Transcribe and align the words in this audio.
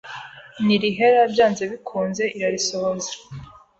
ntirihera 0.63 1.21
byanze 1.33 1.63
bikunze 1.71 2.23
irarisohoza. 2.37 3.11